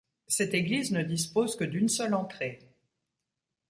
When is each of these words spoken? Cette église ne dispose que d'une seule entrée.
Cette 0.27 0.55
église 0.55 0.89
ne 0.93 1.03
dispose 1.03 1.55
que 1.55 1.63
d'une 1.63 1.87
seule 1.87 2.15
entrée. 2.15 2.57